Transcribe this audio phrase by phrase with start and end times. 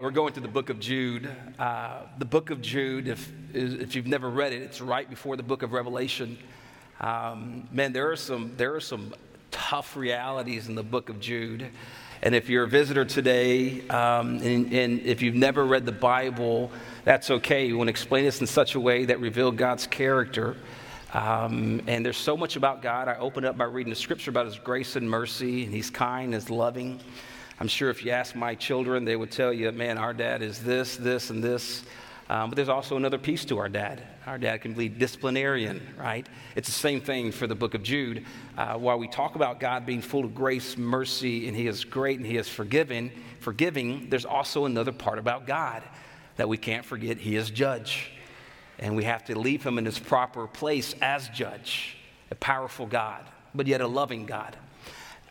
[0.00, 1.28] We're going to the book of Jude.
[1.58, 5.42] Uh, the book of Jude, if, if you've never read it, it's right before the
[5.42, 6.38] book of Revelation.
[7.00, 9.12] Um, man, there are, some, there are some
[9.50, 11.68] tough realities in the book of Jude.
[12.22, 16.70] And if you're a visitor today, um, and, and, if you've never read the Bible,
[17.02, 17.66] that's okay.
[17.66, 20.54] We want to explain this in such a way that reveal God's character.
[21.12, 23.08] Um, and there's so much about God.
[23.08, 26.34] I open up by reading the scripture about His grace and mercy, and He's kind,
[26.34, 27.00] He's loving.
[27.60, 30.62] I'm sure if you ask my children, they would tell you, man, our dad is
[30.62, 31.82] this, this, and this.
[32.30, 34.02] Um, but there's also another piece to our dad.
[34.26, 36.26] Our dad can be disciplinarian, right?
[36.54, 38.24] It's the same thing for the book of Jude.
[38.56, 42.18] Uh, while we talk about God being full of grace, mercy, and He is great
[42.18, 45.82] and He is forgiving, forgiving, there's also another part about God
[46.36, 47.16] that we can't forget.
[47.16, 48.12] He is judge.
[48.78, 51.96] And we have to leave Him in His proper place as judge,
[52.30, 54.56] a powerful God, but yet a loving God.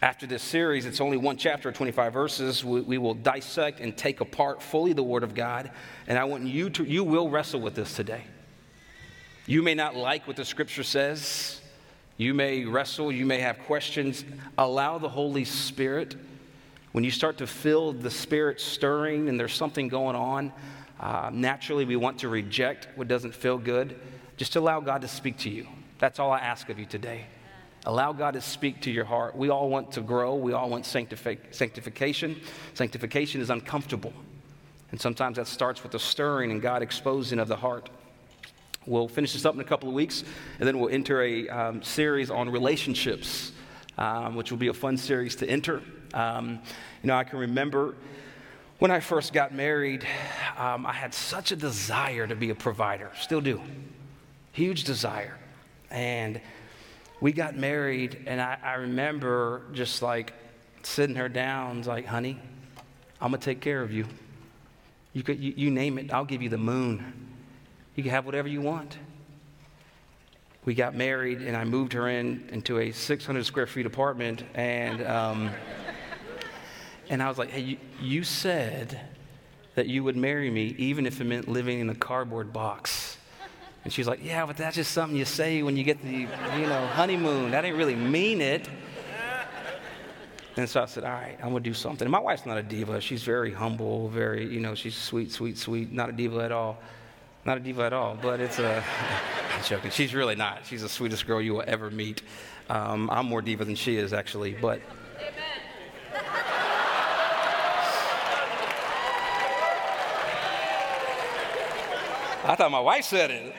[0.01, 2.63] After this series, it's only one chapter, 25 verses.
[2.63, 5.71] We, we, will dissect and take apart fully the Word of God.
[6.07, 8.23] And I want you to, you will wrestle with this today.
[9.47, 11.61] You may not like what the Scripture says.
[12.17, 13.11] You may wrestle.
[13.11, 14.23] You may have questions.
[14.59, 16.15] Allow the Holy Spirit,
[16.91, 20.53] when you start to feel the Spirit stirring and there's something going on,
[20.99, 23.99] uh, naturally we want to reject what doesn't feel good.
[24.35, 25.65] Just allow God to speak to you.
[25.97, 27.25] That's all I ask of you today.
[27.87, 29.33] Allow God to speak to your heart.
[29.37, 32.41] We all want to grow, we all want sanctific- sanctification.
[32.73, 34.11] Sanctification is uncomfortable.
[34.91, 37.89] And sometimes that starts with the stirring and God exposing of the heart.
[38.85, 40.25] We'll finish this up in a couple of weeks,
[40.59, 43.53] and then we'll enter a um, series on relationships,
[43.97, 45.81] um, which will be a fun series to enter.
[46.13, 46.59] Um,
[47.03, 47.95] you know, I can remember
[48.79, 50.05] when I first got married,
[50.57, 53.61] um, I had such a desire to be a provider, still do.
[54.51, 55.37] Huge desire.
[55.89, 56.41] And
[57.19, 60.33] we got married, and I, I remember just like
[60.83, 62.39] sitting her down, like, honey,
[63.19, 64.05] I'm gonna take care of you.
[65.13, 67.13] You, could, you, you name it, I'll give you the moon.
[67.95, 68.97] You can have whatever you want.
[70.65, 75.01] We got married, and I moved her in into a 600 square feet apartment, and
[75.07, 75.49] um,
[77.09, 78.99] and I was like, hey, you, you said
[79.75, 83.17] that you would marry me even if it meant living in a cardboard box.
[83.87, 86.67] And she's like, Yeah, but that's just something you say when you get the, you
[86.67, 87.51] know, honeymoon.
[87.51, 88.67] That didn't really mean it.
[90.57, 92.05] And so I said, All right, I'm going to do something.
[92.05, 92.99] And my wife's not a diva.
[92.99, 95.93] She's very humble, very, you know, she's sweet, sweet, sweet.
[95.93, 96.79] Not a diva at all.
[97.45, 98.83] Not a diva at all, but it's a,
[99.55, 99.89] I'm joking.
[99.89, 100.65] She's really not.
[100.65, 102.23] She's the sweetest girl you will ever meet.
[102.69, 104.81] Um, I'm more diva than she is, actually, but.
[112.47, 113.53] I thought my wife said it.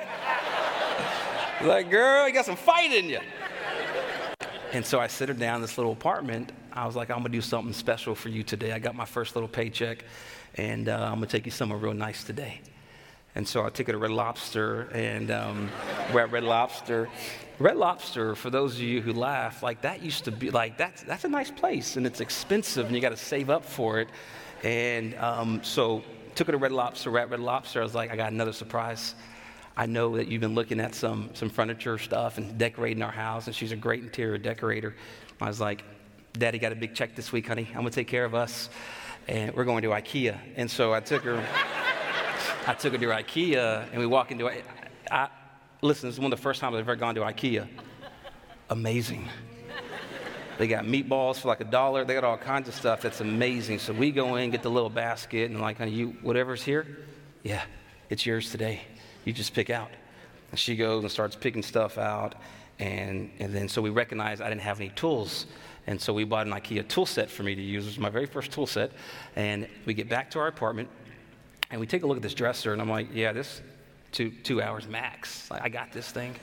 [1.62, 3.20] Like, girl, you got some fight in you.
[4.72, 6.52] And so I sit her down in this little apartment.
[6.72, 8.72] I was like, I'm gonna do something special for you today.
[8.72, 10.06] I got my first little paycheck,
[10.54, 12.62] and uh, I'm gonna take you somewhere real nice today.
[13.34, 15.70] And so I took her to Red Lobster, and um,
[16.14, 17.10] we're at Red Lobster.
[17.58, 21.02] Red Lobster, for those of you who laugh, like that used to be like that's
[21.02, 24.08] that's a nice place, and it's expensive, and you got to save up for it.
[24.62, 26.02] And um, so
[26.38, 27.10] took her to Red Lobster.
[27.10, 27.80] We're at Red Lobster.
[27.80, 29.16] I was like, I got another surprise.
[29.76, 33.48] I know that you've been looking at some, some furniture stuff and decorating our house,
[33.48, 34.94] and she's a great interior decorator.
[35.40, 35.82] I was like,
[36.34, 37.68] Daddy got a big check this week, honey.
[37.74, 38.70] I'm to take care of us.
[39.26, 40.38] And we're going to IKEA.
[40.54, 41.44] And so I took her,
[42.68, 44.64] I took her to IKEA, and we walk into it.
[45.10, 45.30] I
[45.82, 47.66] listen, this is one of the first times I've ever gone to IKEA.
[48.70, 49.28] Amazing.
[50.58, 52.04] They got meatballs for like a dollar.
[52.04, 53.78] They got all kinds of stuff that's amazing.
[53.78, 56.86] So we go in, get the little basket, and like, you, whatever's here,
[57.42, 57.62] yeah,
[58.10, 58.82] it's yours today
[59.28, 59.90] you just pick out.
[60.50, 62.34] And she goes and starts picking stuff out.
[62.78, 65.46] And, and then so we recognized I didn't have any tools.
[65.86, 67.84] And so we bought an IKEA tool set for me to use.
[67.84, 68.92] It was my very first tool set.
[69.36, 70.88] And we get back to our apartment
[71.70, 72.72] and we take a look at this dresser.
[72.72, 73.60] And I'm like, yeah, this
[74.12, 75.50] two, two hours max.
[75.50, 76.34] I got this thing.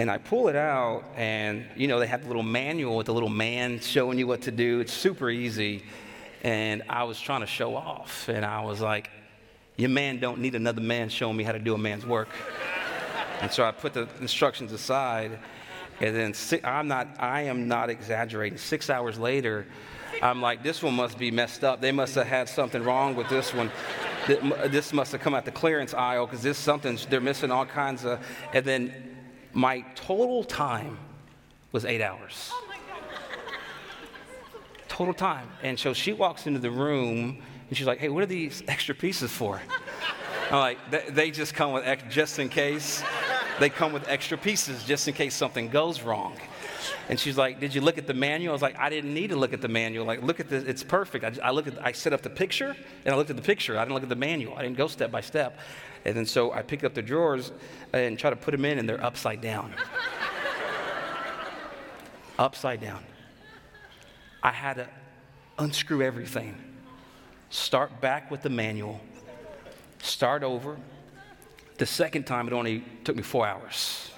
[0.00, 3.12] And I pull it out, and you know, they have the little manual with the
[3.12, 4.80] little man showing you what to do.
[4.80, 5.82] It's super easy.
[6.42, 9.10] And I was trying to show off, and I was like,
[9.76, 12.30] your man don't need another man showing me how to do a man's work.
[13.42, 15.38] and so I put the instructions aside,
[16.00, 18.56] and then six, I'm not, I am not exaggerating.
[18.56, 19.66] Six hours later,
[20.22, 21.82] I'm like, this one must be messed up.
[21.82, 23.70] They must have had something wrong with this one.
[24.26, 28.06] This must have come out the clearance aisle because this something they're missing all kinds
[28.06, 28.18] of.
[28.54, 29.10] And then
[29.52, 30.98] my total time
[31.72, 32.50] was eight hours.
[32.52, 32.70] Oh
[35.00, 35.48] total time.
[35.62, 38.94] And so she walks into the room and she's like, hey, what are these extra
[38.94, 39.58] pieces for?
[40.50, 40.78] I'm like,
[41.14, 43.02] they just come with, just in case.
[43.58, 46.36] They come with extra pieces just in case something goes wrong.
[47.10, 48.52] And she's like, Did you look at the manual?
[48.52, 50.06] I was like, I didn't need to look at the manual.
[50.06, 51.24] Like, look at this, it's perfect.
[51.24, 53.76] I, I look at, I set up the picture and I looked at the picture.
[53.76, 54.54] I didn't look at the manual.
[54.54, 55.58] I didn't go step by step.
[56.04, 57.50] And then so I picked up the drawers
[57.92, 59.74] and try to put them in, and they're upside down.
[62.38, 63.02] upside down.
[64.40, 64.88] I had to
[65.58, 66.54] unscrew everything,
[67.50, 69.00] start back with the manual,
[69.98, 70.76] start over.
[71.76, 74.09] The second time, it only took me four hours.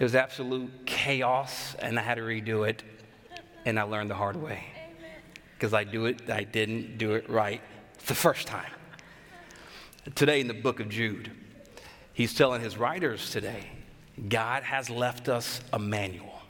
[0.00, 2.82] It was absolute chaos, and I had to redo it,
[3.66, 4.64] and I learned the hard way.
[5.52, 7.60] Because I do it, I didn't do it right
[8.06, 8.70] the first time.
[10.14, 11.30] Today in the book of Jude,
[12.14, 13.66] he's telling his writers today,
[14.30, 16.40] God has left us a manual.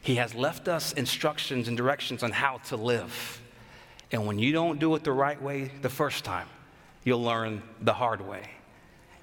[0.00, 3.42] He has left us instructions and directions on how to live.
[4.10, 6.48] And when you don't do it the right way the first time,
[7.04, 8.48] you'll learn the hard way.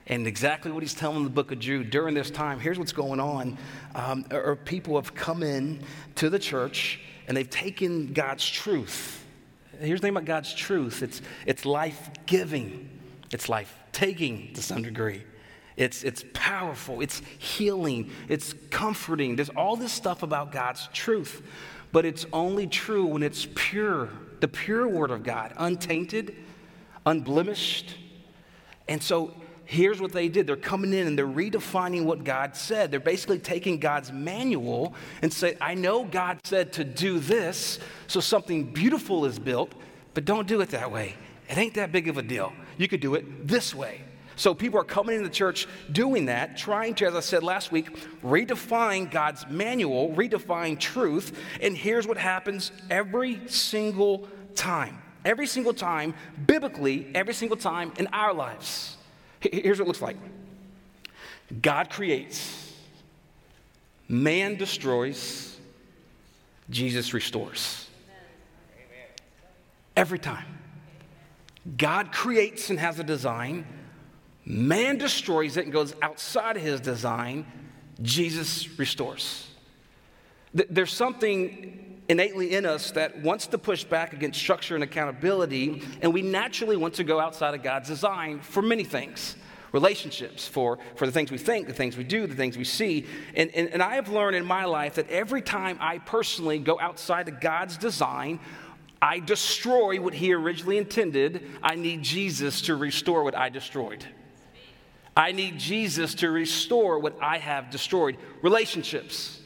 [0.08, 2.94] And exactly what he's telling in the book of Jude during this time, here's what's
[2.94, 3.58] going on.
[3.94, 5.82] Um, or people have come in
[6.16, 9.26] to the church and they've taken God's truth.
[9.80, 12.90] Here's the thing about God's truth it's, it's life giving,
[13.32, 15.24] it's life taking to some degree.
[15.76, 19.36] It's, it's powerful, it's healing, it's comforting.
[19.36, 21.44] There's all this stuff about God's truth,
[21.92, 24.10] but it's only true when it's pure,
[24.40, 26.36] the pure Word of God, untainted,
[27.06, 27.96] unblemished.
[28.88, 29.36] And so
[29.68, 32.90] here's what they did they're coming in and they're redefining what God said.
[32.90, 37.78] They're basically taking God's manual and say, I know God said to do this,
[38.08, 39.74] so something beautiful is built,
[40.14, 41.16] but don't do it that way.
[41.50, 42.54] It ain't that big of a deal.
[42.78, 44.02] You could do it this way.
[44.38, 47.72] So people are coming into the church doing that, trying to, as I said last
[47.72, 47.90] week,
[48.24, 51.38] redefine God's manual, redefine truth.
[51.60, 55.02] And here's what happens every single time.
[55.26, 56.14] Every single time,
[56.46, 58.97] biblically, every single time in our lives.
[59.40, 60.18] Here's what it looks like
[61.62, 62.74] God creates,
[64.08, 65.58] man destroys,
[66.70, 67.86] Jesus restores.
[69.96, 70.46] Every time.
[71.76, 73.66] God creates and has a design.
[74.46, 77.46] Man destroys it and goes outside of his design.
[78.02, 79.48] Jesus restores.
[80.54, 86.14] There's something innately in us that wants to push back against structure and accountability, and
[86.14, 89.36] we naturally want to go outside of God's design for many things
[89.74, 93.06] relationships, for, for the things we think, the things we do, the things we see.
[93.36, 96.80] And, and, and I have learned in my life that every time I personally go
[96.80, 98.40] outside of God's design,
[99.02, 101.44] I destroy what He originally intended.
[101.62, 104.06] I need Jesus to restore what I destroyed.
[105.16, 108.18] I need Jesus to restore what I have destroyed.
[108.42, 109.37] Relationships.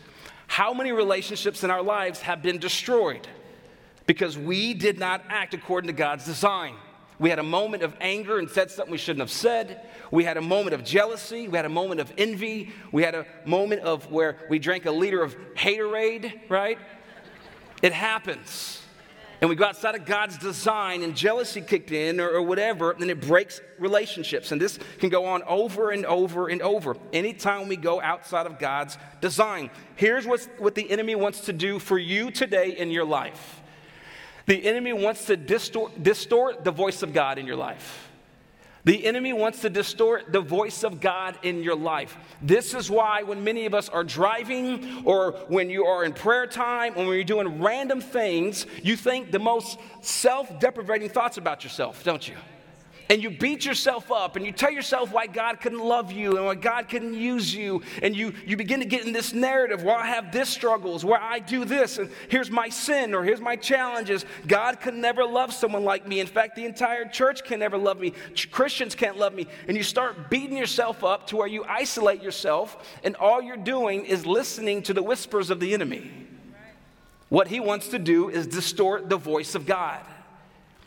[0.51, 3.25] How many relationships in our lives have been destroyed
[4.05, 6.75] because we did not act according to God's design?
[7.19, 9.87] We had a moment of anger and said something we shouldn't have said.
[10.11, 11.47] We had a moment of jealousy.
[11.47, 12.73] We had a moment of envy.
[12.91, 16.77] We had a moment of where we drank a liter of haterade, right?
[17.81, 18.80] It happens
[19.41, 23.09] and we go outside of God's design and jealousy kicked in or, or whatever, then
[23.09, 24.51] it breaks relationships.
[24.51, 26.95] And this can go on over and over and over.
[27.11, 29.71] Anytime we go outside of God's design.
[29.95, 33.57] Here's what's, what the enemy wants to do for you today in your life
[34.47, 38.10] the enemy wants to distort, distort the voice of God in your life.
[38.83, 42.17] The enemy wants to distort the voice of God in your life.
[42.41, 46.47] This is why, when many of us are driving, or when you are in prayer
[46.47, 51.63] time, or when you're doing random things, you think the most self deprecating thoughts about
[51.63, 52.35] yourself, don't you?
[53.11, 56.45] And you beat yourself up and you tell yourself why God couldn't love you and
[56.45, 59.97] why God couldn't use you, and you, you begin to get in this narrative where
[59.97, 63.57] I have this struggles, where I do this, and here's my sin or here's my
[63.57, 64.23] challenges.
[64.47, 66.21] God could never love someone like me.
[66.21, 68.13] In fact, the entire church can never love me.
[68.49, 69.45] Christians can't love me.
[69.67, 74.05] And you start beating yourself up to where you isolate yourself, and all you're doing
[74.05, 76.09] is listening to the whispers of the enemy.
[77.27, 79.99] What he wants to do is distort the voice of God.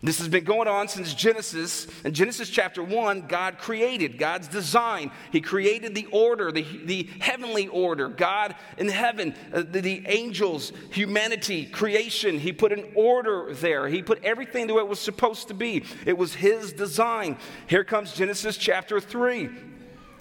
[0.04, 1.86] This has been going on since Genesis.
[2.04, 5.10] In Genesis chapter 1, God created, God's design.
[5.32, 8.08] He created the order, the, the heavenly order.
[8.08, 12.38] God in heaven, uh, the, the, angels, humanity, creation.
[12.38, 13.88] He put an order there.
[13.88, 15.86] He put everything the way it was supposed to be.
[16.04, 17.38] It was His design.
[17.66, 19.48] Here comes Genesis chapter 3.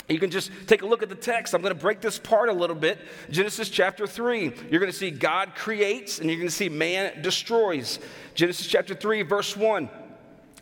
[0.09, 1.53] You can just take a look at the text.
[1.53, 2.99] I'm going to break this part a little bit.
[3.29, 4.53] Genesis chapter 3.
[4.69, 7.99] You're going to see God creates and you're going to see man destroys.
[8.35, 9.89] Genesis chapter 3, verse 1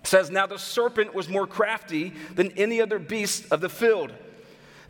[0.04, 4.14] says, Now the serpent was more crafty than any other beast of the field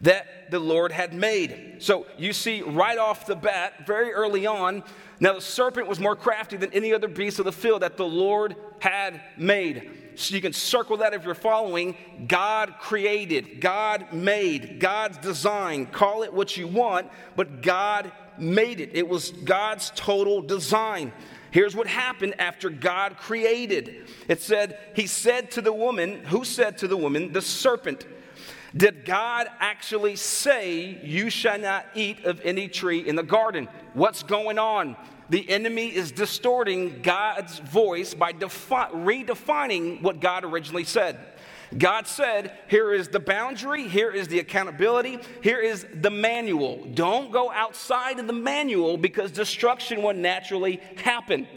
[0.02, 1.78] that the Lord had made.
[1.80, 4.84] So you see right off the bat, very early on,
[5.20, 8.06] now the serpent was more crafty than any other beast of the field that the
[8.06, 10.01] Lord had made.
[10.16, 11.96] So you can circle that if you're following.
[12.28, 15.86] God created, God made, God's design.
[15.86, 18.92] Call it what you want, but God made it.
[18.94, 21.12] It was God's total design.
[21.52, 24.08] Here's what happened after God created.
[24.28, 27.34] It said, He said to the woman, who said to the woman?
[27.34, 28.06] The serpent.
[28.76, 33.68] Did God actually say, You shall not eat of any tree in the garden?
[33.94, 34.96] What's going on?
[35.32, 41.18] The enemy is distorting God's voice by defi- redefining what God originally said.
[41.78, 46.86] God said, Here is the boundary, here is the accountability, here is the manual.
[46.94, 51.48] Don't go outside of the manual because destruction will naturally happen.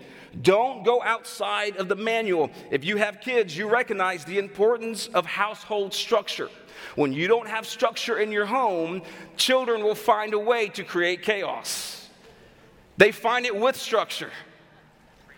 [0.40, 2.52] Don't go outside of the manual.
[2.70, 6.48] If you have kids, you recognize the importance of household structure.
[6.94, 9.02] When you don't have structure in your home,
[9.36, 12.03] children will find a way to create chaos.
[12.96, 14.30] They find it with structure.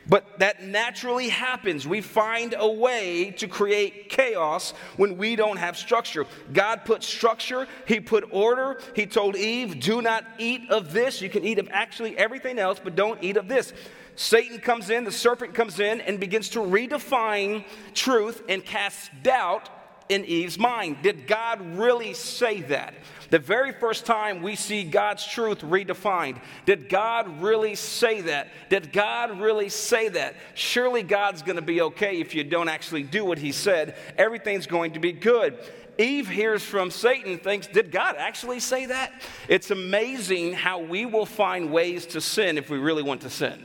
[0.08, 1.86] But that naturally happens.
[1.86, 6.26] We find a way to create chaos when we don't have structure.
[6.52, 8.80] God put structure, He put order.
[8.94, 11.20] He told Eve, Do not eat of this.
[11.20, 13.72] You can eat of actually everything else, but don't eat of this.
[14.14, 19.68] Satan comes in, the serpent comes in, and begins to redefine truth and cast doubt
[20.08, 20.98] in Eve's mind.
[21.02, 22.94] Did God really say that?
[23.30, 28.48] The very first time we see God's truth redefined, did God really say that?
[28.68, 30.36] Did God really say that?
[30.54, 33.96] Surely God's going to be okay if you don't actually do what He said.
[34.16, 35.58] Everything's going to be good.
[35.98, 39.22] Eve hears from Satan, thinks, Did God actually say that?
[39.48, 43.64] It's amazing how we will find ways to sin if we really want to sin.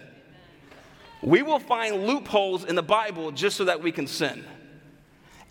[1.22, 4.44] We will find loopholes in the Bible just so that we can sin.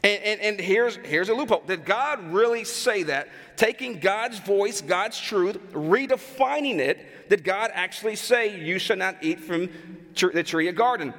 [0.02, 1.62] And, and, and, here's, here's a loophole.
[1.66, 3.28] Did God really say that?
[3.56, 9.40] Taking God's voice, God's truth, redefining it, did God actually say, You shall not eat
[9.40, 9.68] from
[10.14, 11.12] the tree of garden?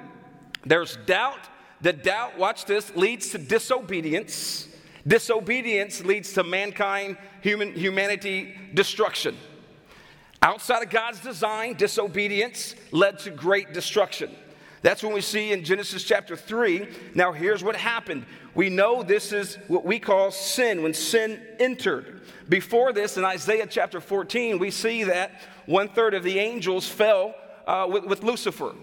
[0.65, 1.39] There's doubt.
[1.81, 4.67] The doubt, watch this, leads to disobedience.
[5.07, 9.35] Disobedience leads to mankind, human, humanity destruction.
[10.43, 14.31] Outside of God's design, disobedience led to great destruction.
[14.81, 16.87] That's when we see in Genesis chapter 3.
[17.13, 18.25] Now, here's what happened.
[18.53, 22.21] We know this is what we call sin, when sin entered.
[22.49, 25.31] Before this, in Isaiah chapter 14, we see that
[25.65, 27.33] one third of the angels fell
[27.65, 28.75] uh, with, with, Lucifer.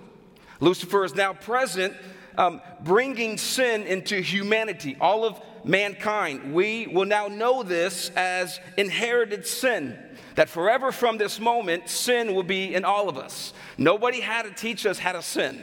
[0.60, 1.94] Lucifer is now present,
[2.38, 6.54] um, bringing sin into humanity, all of mankind.
[6.54, 9.98] We will now know this as inherited sin
[10.38, 13.52] that forever from this moment, sin will be in all of us.
[13.76, 15.60] Nobody had to teach us how to sin.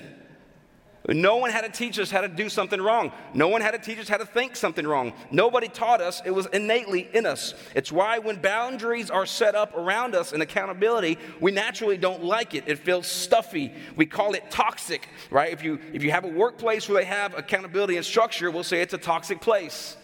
[1.07, 3.11] No one had to teach us how to do something wrong.
[3.33, 5.13] No one had to teach us how to think something wrong.
[5.29, 6.21] Nobody taught us.
[6.25, 7.53] It was innately in us.
[7.75, 12.55] It's why when boundaries are set up around us and accountability, we naturally don't like
[12.55, 12.63] it.
[12.65, 13.71] It feels stuffy.
[13.95, 15.53] We call it toxic, right?
[15.53, 18.81] If you if you have a workplace where they have accountability and structure, we'll say
[18.81, 19.97] it's a toxic place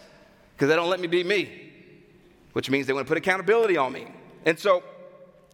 [0.54, 1.72] because they don't let me be me,
[2.52, 4.06] which means they want to put accountability on me.
[4.44, 4.84] And so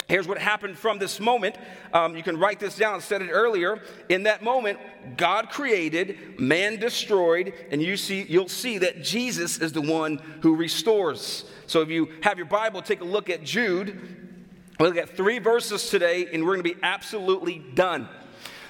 [0.09, 1.57] Here's what happened from this moment.
[1.93, 2.95] Um, you can write this down.
[2.95, 3.83] I said it earlier.
[4.09, 4.79] In that moment,
[5.19, 10.57] God created, man destroyed, and you see, you'll see that Jesus is the one who
[10.57, 11.45] restores.
[11.67, 14.01] So if you have your Bible, take a look at Jude.
[14.81, 18.09] We'll look at three verses today, and we're going to be absolutely done.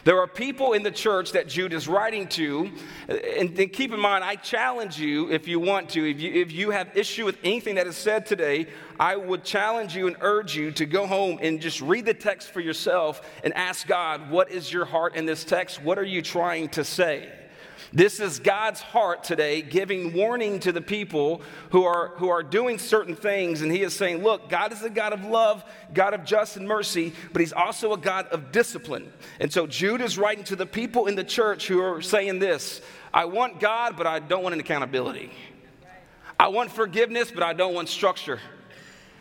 [0.08, 2.70] There are people in the church that Jude is writing to,
[3.08, 6.50] and, and, keep in mind, I challenge you if you want to, if you, if
[6.50, 8.68] you have issue with anything that is said today,
[8.98, 12.50] I would challenge you and urge you to go home and just read the text
[12.50, 15.82] for yourself and ask God, what is your heart in this text?
[15.82, 17.32] What are you trying to say?
[17.92, 21.40] This is God's heart today, giving warning to the people
[21.70, 23.62] who are, who are doing certain things.
[23.62, 25.64] And He is saying, Look, God is a God of love,
[25.94, 29.10] God of justice and mercy, but He's also a God of discipline.
[29.40, 32.82] And so Jude is writing to the people in the church who are saying this
[33.14, 35.32] I want God, but I don't want an accountability.
[36.38, 38.38] I want forgiveness, but I don't want structure.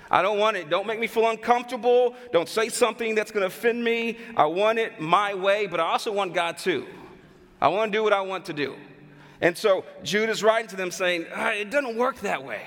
[0.09, 0.69] I don't want it.
[0.69, 2.15] Don't make me feel uncomfortable.
[2.31, 4.17] Don't say something that's going to offend me.
[4.35, 6.87] I want it my way, but I also want God too.
[7.59, 8.75] I want to do what I want to do.
[9.41, 12.61] And so Jude is writing to them saying, ah, it doesn't work that way.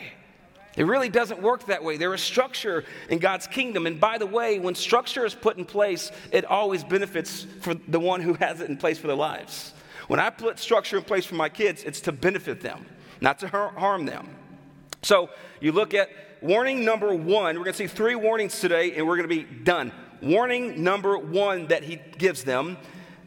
[0.77, 1.97] It really doesn't work that way.
[1.97, 3.87] There is structure in God's kingdom.
[3.87, 7.99] And by the way, when structure is put in place, it always benefits for the
[7.99, 9.75] one who has it in place for their lives.
[10.07, 12.87] When I put structure in place for my kids, it's to benefit them,
[13.21, 14.29] not to harm them.
[15.03, 15.31] So
[15.61, 16.09] you look at
[16.43, 17.57] warning number one.
[17.57, 19.93] We're going to see three warnings today, and we're going to be done.
[20.23, 22.77] Warning number one that he gives them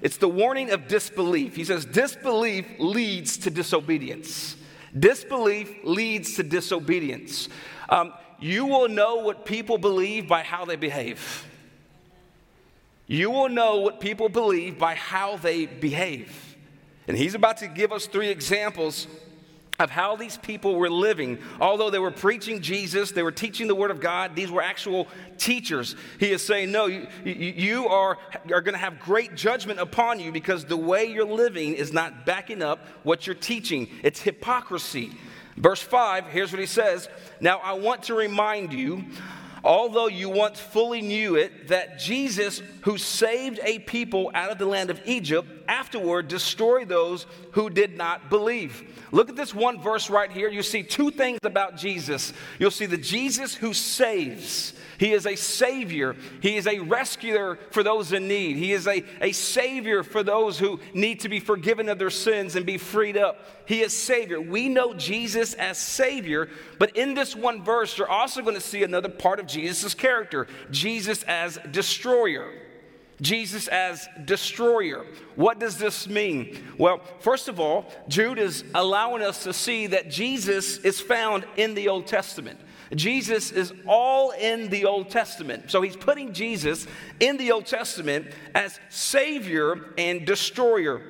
[0.03, 1.55] it's the warning of disbelief.
[1.55, 4.57] He says, disbelief leads to disobedience.
[4.97, 7.47] Disbelief leads to disobedience.
[7.87, 11.47] Um, you will know what people believe by how they behave.
[13.07, 16.57] You will know what people believe by how they behave.
[17.07, 19.07] And he's about to give us three examples
[19.79, 21.39] of how these people were living.
[21.59, 25.07] Although they were preaching Jesus, they were teaching the Word of God, these were actual
[25.37, 25.95] teachers.
[26.19, 28.17] He is saying, No, you, you are,
[28.51, 32.25] are going to have great judgment upon you because the way you're living is not
[32.25, 33.89] backing up what you're teaching.
[34.03, 35.11] It's hypocrisy.
[35.57, 39.03] Verse 5, here's what he says Now I want to remind you
[39.63, 44.65] although you once fully knew it, that Jesus, who saved a people out of the
[44.65, 48.83] land of Egypt, afterward destroy those who did not believe.
[49.11, 50.49] Look at this one verse right here.
[50.49, 52.33] You see two things about Jesus.
[52.59, 54.73] You'll see the Jesus who saves.
[54.97, 56.15] He is a savior.
[56.41, 58.57] He is a rescuer for those in need.
[58.57, 62.55] He is a, a savior for those who need to be forgiven of their sins
[62.55, 63.39] and be freed up.
[63.65, 64.39] He is savior.
[64.39, 68.83] We know Jesus as savior, but in this one verse, you're also going to see
[68.83, 72.51] another part of Jesus' character Jesus as destroyer.
[73.23, 75.05] Jesus as destroyer.
[75.35, 76.61] What does this mean?
[76.77, 81.73] Well, first of all, Jude is allowing us to see that Jesus is found in
[81.73, 82.59] the Old Testament.
[82.93, 85.71] Jesus is all in the Old Testament.
[85.71, 86.85] So he's putting Jesus
[87.19, 91.01] in the Old Testament as Savior and destroyer.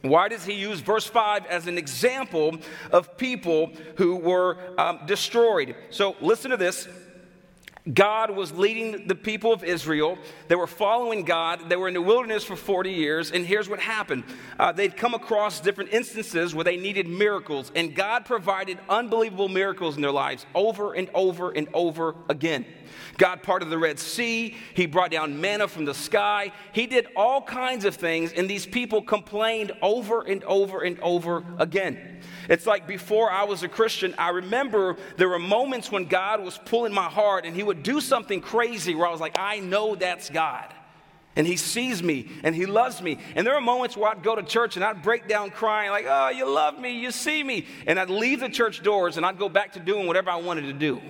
[0.00, 2.58] Why does he use verse 5 as an example
[2.90, 5.76] of people who were um, destroyed?
[5.90, 6.88] So listen to this.
[7.92, 10.16] God was leading the people of Israel.
[10.46, 11.68] They were following God.
[11.68, 13.32] They were in the wilderness for 40 years.
[13.32, 14.22] And here's what happened
[14.58, 17.72] uh, they'd come across different instances where they needed miracles.
[17.74, 22.64] And God provided unbelievable miracles in their lives over and over and over again.
[23.18, 24.56] God parted the Red Sea.
[24.74, 26.52] He brought down manna from the sky.
[26.72, 31.44] He did all kinds of things, and these people complained over and over and over
[31.58, 32.20] again.
[32.48, 36.58] It's like before I was a Christian, I remember there were moments when God was
[36.58, 39.94] pulling my heart and He would do something crazy where I was like, I know
[39.94, 40.72] that's God.
[41.34, 43.18] And he sees me and he loves me.
[43.34, 46.04] And there are moments where I'd go to church and I'd break down crying, like,
[46.06, 47.66] oh, you love me, you see me.
[47.86, 50.62] And I'd leave the church doors and I'd go back to doing whatever I wanted
[50.62, 51.00] to do.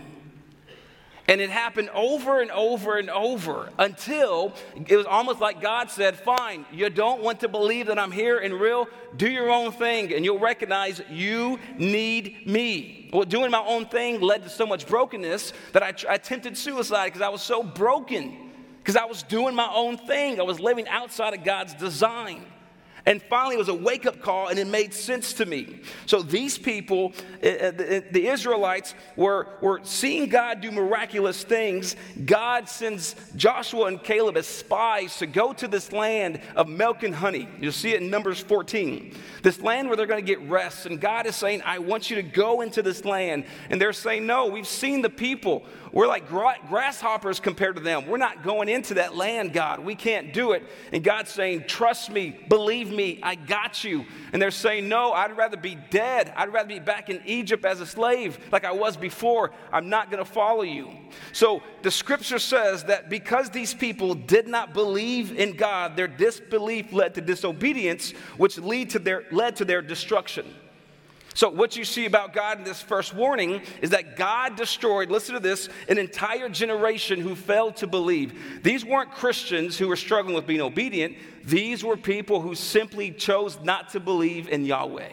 [1.29, 6.17] And it happened over and over and over until it was almost like God said,
[6.17, 10.13] Fine, you don't want to believe that I'm here and real, do your own thing,
[10.13, 13.09] and you'll recognize you need me.
[13.13, 17.07] Well, doing my own thing led to so much brokenness that I, I attempted suicide
[17.07, 20.41] because I was so broken, because I was doing my own thing.
[20.41, 22.45] I was living outside of God's design.
[23.05, 25.81] And finally, it was a wake up call, and it made sense to me.
[26.07, 27.13] So, these people,
[27.43, 27.71] uh, uh,
[28.11, 31.97] the Israelites, were, were seeing God do miraculous things.
[32.25, 37.15] God sends Joshua and Caleb as spies to go to this land of milk and
[37.15, 37.49] honey.
[37.61, 39.15] You'll see it in Numbers 14.
[39.43, 40.87] This land where they're going to get rest.
[40.87, 43.45] And God is saying, I want you to go into this land.
[43.69, 45.65] And they're saying, No, we've seen the people.
[45.93, 48.07] We're like grasshoppers compared to them.
[48.07, 49.81] We're not going into that land, God.
[49.81, 50.65] We can't do it.
[50.91, 54.07] And God's saying, Trust me, believe me, I got you.
[54.33, 56.33] And they're saying, No, I'd rather be dead.
[56.35, 59.53] I'd rather be back in Egypt as a slave like I was before.
[59.71, 60.91] I'm not going to follow you.
[61.33, 66.91] So the scripture says that because these people did not believe in God, their disbelief
[66.95, 70.47] led to disobedience, which lead to their, led to their destruction.
[71.35, 75.35] So, what you see about God in this first warning is that God destroyed, listen
[75.35, 78.63] to this, an entire generation who failed to believe.
[78.63, 83.59] These weren't Christians who were struggling with being obedient, these were people who simply chose
[83.63, 85.13] not to believe in Yahweh.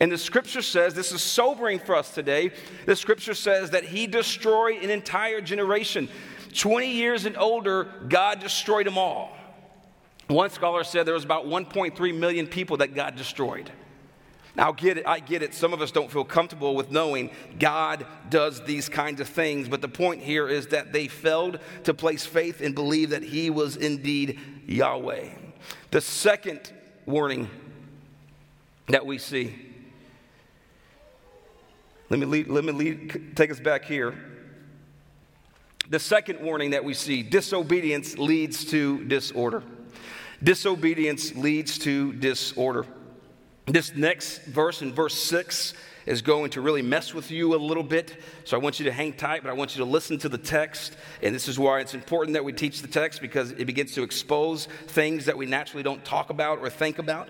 [0.00, 2.52] And the scripture says, this is sobering for us today.
[2.86, 6.08] The scripture says that he destroyed an entire generation.
[6.54, 9.36] 20 years and older, God destroyed them all.
[10.28, 13.70] One scholar said there was about 1.3 million people that God destroyed.
[14.60, 15.54] Now, get it, I get it.
[15.54, 19.80] Some of us don't feel comfortable with knowing God does these kinds of things, but
[19.80, 23.76] the point here is that they failed to place faith and believe that He was
[23.76, 25.30] indeed Yahweh.
[25.92, 26.74] The second
[27.06, 27.48] warning
[28.88, 29.56] that we see,
[32.10, 34.14] let me, lead, let me lead, take us back here.
[35.88, 39.62] The second warning that we see disobedience leads to disorder.
[40.42, 42.84] Disobedience leads to disorder.
[43.66, 45.74] This next verse, in verse 6,
[46.06, 48.16] is going to really mess with you a little bit.
[48.44, 50.38] So I want you to hang tight, but I want you to listen to the
[50.38, 50.96] text.
[51.22, 54.02] And this is why it's important that we teach the text because it begins to
[54.02, 57.28] expose things that we naturally don't talk about or think about.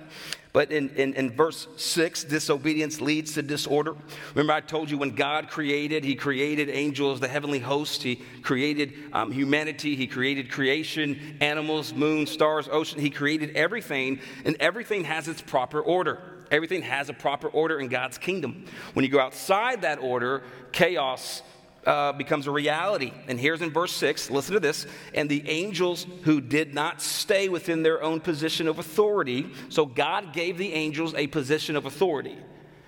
[0.53, 3.95] But in, in, in, verse 6, disobedience leads to disorder.
[4.35, 8.95] Remember, I told you when God created, He created angels, the heavenly host, He created
[9.13, 12.99] um, humanity, He created creation, animals, moon, stars, ocean.
[12.99, 16.21] He created everything, and everything has its proper order.
[16.51, 18.65] Everything has a proper order in God's kingdom.
[18.95, 21.43] When you go outside that order, chaos
[21.87, 23.13] uh, becomes a reality.
[23.29, 24.87] And here's in verse 6, listen to this.
[25.15, 30.33] And the angels who did not stay within their own position of authority, so God
[30.33, 32.37] gave the angels a position of authority.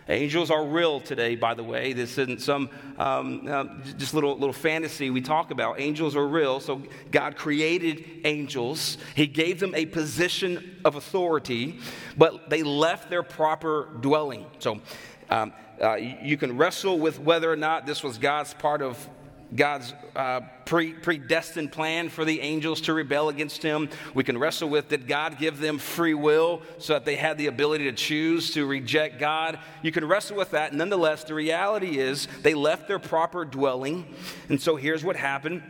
[0.09, 1.93] Angels are real today, by the way.
[1.93, 3.65] This isn't some um, uh,
[3.97, 5.81] just little little fantasy we talk about.
[5.81, 6.61] Angels are real.
[6.61, 8.99] So God created angels.
[9.15, 11.79] He gave them a position of authority,
[12.17, 14.47] but they left their proper dwelling.
[14.59, 14.81] So
[15.31, 19.09] um, uh, you can wrestle with whether or not this was God's part of
[19.55, 23.89] God's uh, pre- predestined plan for the angels to rebel against him.
[24.15, 27.47] We can wrestle with did God give them free will so that they had the
[27.47, 29.59] ability to choose to reject God?
[29.83, 30.73] You can wrestle with that.
[30.73, 34.15] Nonetheless, the reality is they left their proper dwelling.
[34.49, 35.63] And so here's what happened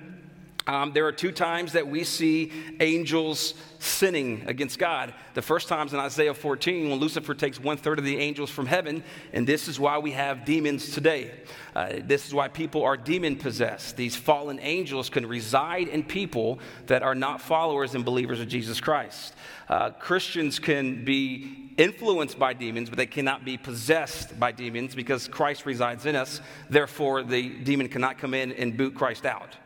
[0.67, 5.13] um, there are two times that we see angels sinning against God.
[5.35, 8.49] The first time is in Isaiah 14 when Lucifer takes one third of the angels
[8.49, 11.33] from heaven, and this is why we have demons today.
[11.75, 13.97] Uh, this is why people are demon possessed.
[13.97, 18.81] These fallen angels can reside in people that are not followers and believers of Jesus
[18.81, 19.35] Christ.
[19.69, 25.27] Uh, Christians can be influenced by demons, but they cannot be possessed by demons because
[25.27, 26.41] Christ resides in us.
[26.71, 29.57] Therefore, the demon cannot come in and boot Christ out.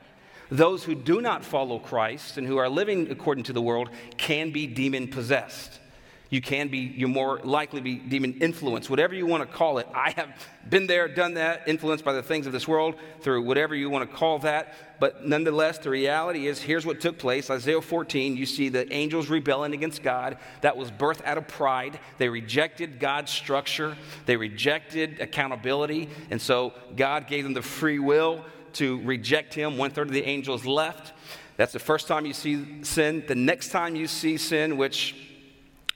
[0.50, 4.52] Those who do not follow Christ and who are living according to the world can
[4.52, 5.80] be demon possessed.
[6.28, 9.78] You can be, you're more likely to be demon influenced, whatever you want to call
[9.78, 9.86] it.
[9.94, 10.28] I have
[10.68, 14.10] been there, done that, influenced by the things of this world through whatever you want
[14.10, 14.74] to call that.
[14.98, 19.28] But nonetheless, the reality is here's what took place Isaiah 14, you see the angels
[19.28, 20.38] rebelling against God.
[20.62, 22.00] That was birth out of pride.
[22.18, 26.08] They rejected God's structure, they rejected accountability.
[26.30, 28.44] And so God gave them the free will
[28.78, 29.78] to reject him.
[29.78, 31.12] One third of the angels left.
[31.56, 33.24] That's the first time you see sin.
[33.26, 35.14] The next time you see sin, which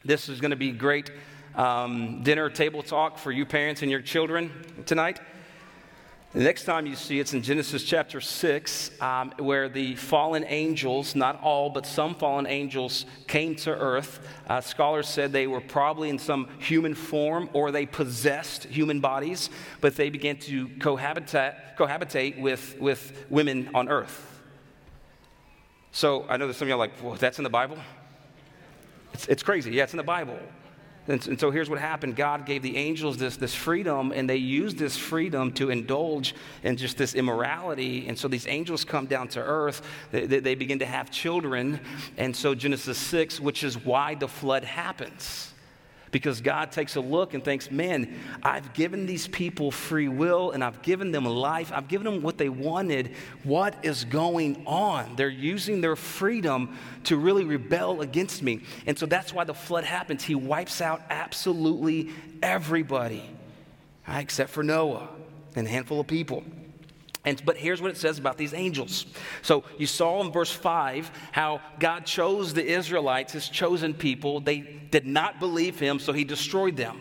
[0.04, 1.10] this is going to be great
[1.54, 4.50] um, dinner table talk for you parents and your children
[4.86, 5.20] tonight.
[6.32, 11.16] The next time you see it's in Genesis chapter 6, um, where the fallen angels,
[11.16, 14.24] not all, but some fallen angels, came to earth.
[14.48, 19.50] Uh, scholars said they were probably in some human form or they possessed human bodies,
[19.80, 24.40] but they began to cohabitate, cohabitate with, with women on earth.
[25.90, 27.76] So I know that some of are like, well, that's in the Bible?
[29.14, 29.72] It's, it's crazy.
[29.72, 30.38] Yeah, it's in the Bible.
[31.10, 34.36] And, and, so here's what happened God gave the angels this, this freedom, and they
[34.36, 38.06] used this freedom to indulge in just this immorality.
[38.08, 41.80] And so these angels come down to earth, they, they begin to have children.
[42.16, 45.52] And so Genesis 6, which is why the flood happens
[46.10, 50.64] because God takes a look and thinks, man, I've given these people free will and
[50.64, 51.70] I've given them life.
[51.74, 53.14] I've given them what they wanted.
[53.44, 55.16] What is going on?
[55.16, 58.62] They're using their freedom to really rebel against me.
[58.86, 60.24] And so that's why the flood happens.
[60.24, 62.10] He wipes out absolutely
[62.42, 63.22] everybody,
[64.06, 65.08] right, except for Noah
[65.54, 66.42] and a handful of people.
[67.24, 69.04] And, but here's what it says about these angels.
[69.42, 74.40] So you saw in verse 5 how God chose the Israelites, his chosen people.
[74.40, 76.98] They did not believe him, so he destroyed them.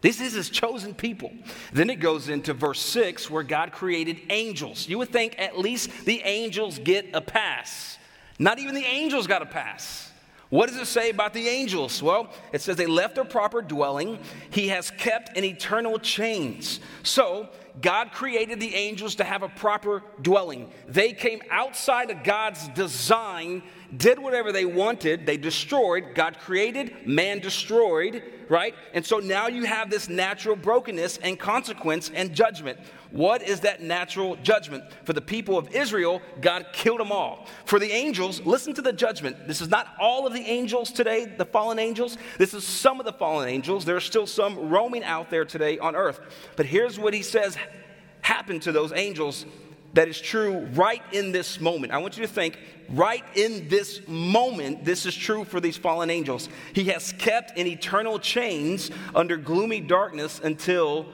[0.00, 1.32] This is his chosen people.
[1.72, 4.88] Then it goes into verse 6 where God created angels.
[4.88, 7.98] You would think at least the angels get a pass.
[8.38, 10.12] Not even the angels got a pass.
[10.50, 12.02] What does it say about the angels?
[12.02, 14.18] Well, it says they left their proper dwelling.
[14.50, 16.80] He has kept in eternal chains.
[17.02, 17.48] So
[17.80, 20.70] God created the angels to have a proper dwelling.
[20.86, 23.62] They came outside of God's design,
[23.96, 26.14] did whatever they wanted, they destroyed.
[26.14, 28.74] God created, man destroyed, right?
[28.94, 32.78] And so now you have this natural brokenness and consequence and judgment.
[33.10, 34.84] What is that natural judgment?
[35.04, 37.46] For the people of Israel, God killed them all.
[37.64, 39.46] For the angels, listen to the judgment.
[39.46, 42.18] This is not all of the angels today, the fallen angels.
[42.36, 43.84] This is some of the fallen angels.
[43.84, 46.20] There are still some roaming out there today on earth.
[46.56, 47.56] But here's what he says
[48.20, 49.46] happened to those angels
[49.94, 51.92] that is true right in this moment.
[51.92, 52.58] I want you to think
[52.90, 56.48] right in this moment, this is true for these fallen angels.
[56.74, 61.06] He has kept in eternal chains under gloomy darkness until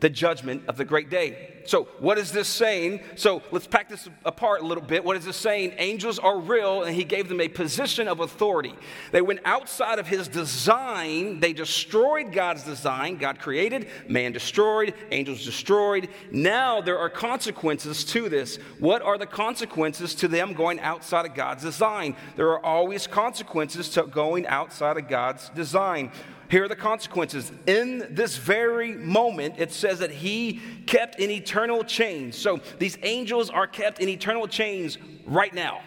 [0.00, 1.50] the judgment of the great day.
[1.66, 3.00] So, what is this saying?
[3.16, 5.02] So, let's pack this apart a little bit.
[5.02, 5.72] What is this saying?
[5.78, 8.74] Angels are real, and he gave them a position of authority.
[9.12, 13.16] They went outside of his design, they destroyed God's design.
[13.16, 16.08] God created, man destroyed, angels destroyed.
[16.30, 18.56] Now there are consequences to this.
[18.78, 22.14] What are the consequences to them going outside of God's design?
[22.36, 26.10] There are always consequences to going outside of God's design.
[26.50, 27.50] Here are the consequences.
[27.66, 32.36] In this very moment, it says that he kept in eternal chains.
[32.36, 35.80] So these angels are kept in eternal chains right now.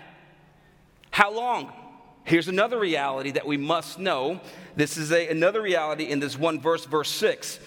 [1.12, 1.72] How long?
[2.24, 4.41] Here's another reality that we must know.
[4.76, 7.60] This is a, another reality in this one verse, verse 6.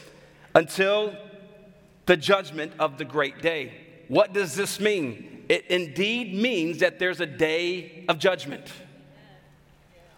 [0.55, 1.17] Until
[2.07, 3.73] the judgment of the great day.
[4.09, 5.45] What does this mean?
[5.49, 8.71] It indeed means that there's a day of judgment.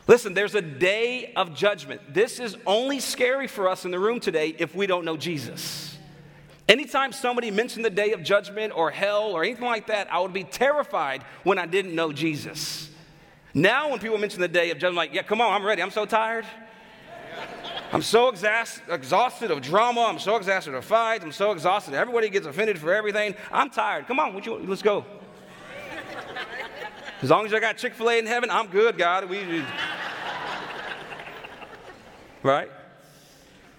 [0.07, 2.01] Listen, there's a day of judgment.
[2.13, 5.97] This is only scary for us in the room today if we don't know Jesus.
[6.69, 10.33] Anytime somebody mentioned the day of judgment or hell or anything like that, I would
[10.33, 12.89] be terrified when I didn't know Jesus.
[13.55, 15.83] Now, when people mention the day of judgment, I'm like, yeah, come on, I'm ready.
[15.83, 16.47] I'm so tired.
[17.93, 20.03] I'm so exhausted of drama.
[20.03, 21.25] I'm so exhausted of fights.
[21.25, 21.95] I'm so exhausted.
[21.95, 23.35] Everybody gets offended for everything.
[23.53, 24.07] I'm tired.
[24.07, 25.05] Come on, you, let's go.
[27.23, 29.31] As long as I got Chick fil A in heaven, I'm good, God.
[29.31, 29.63] We,
[32.43, 32.69] right?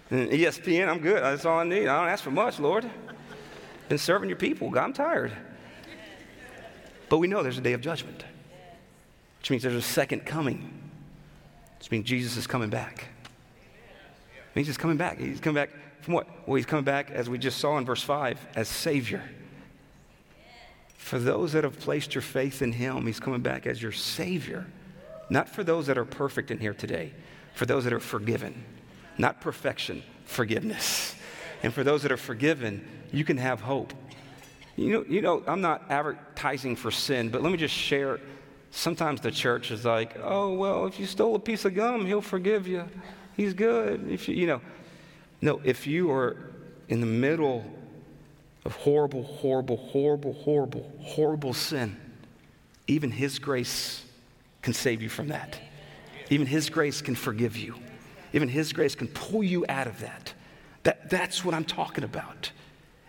[0.10, 1.22] And ESPN, I'm good.
[1.22, 1.88] That's all I need.
[1.88, 2.90] I don't ask for much, Lord.
[3.90, 4.70] Been serving your people.
[4.70, 5.34] God, I'm tired.
[7.10, 8.24] But we know there's a day of judgment,
[9.40, 10.72] which means there's a second coming,
[11.80, 13.08] which means Jesus is coming back.
[14.56, 15.20] Means He's coming back.
[15.20, 16.28] He's coming back from what?
[16.48, 19.22] Well, he's coming back, as we just saw in verse 5, as Savior.
[21.04, 24.66] For those that have placed your faith in him, he's coming back as your Savior.
[25.30, 27.12] Not for those that are perfect in here today,
[27.56, 28.64] for those that are forgiven.
[29.18, 31.14] Not perfection, forgiveness.
[31.62, 33.94] And for those that are forgiven, you can have hope.
[34.78, 38.22] You know, you know, I'm not advertising for sin, but let me just share.
[38.72, 42.22] Sometimes the church is like, oh, well, if you stole a piece of gum, he'll
[42.22, 42.86] forgive you.
[43.36, 44.10] He's good.
[44.10, 44.62] If you, you know,
[45.42, 46.38] no, if you are
[46.88, 47.66] in the middle
[48.66, 51.98] of horrible, horrible, horrible, horrible, horrible sin,
[52.88, 54.04] even His grace
[54.62, 55.60] can save you from that.
[56.30, 57.76] Even His grace can forgive you.
[58.32, 60.34] Even His grace can pull you out of that.
[60.84, 62.52] that that's what I'm talking about.